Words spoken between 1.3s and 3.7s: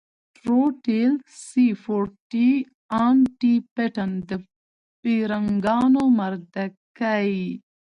سي فور ټي ان ټي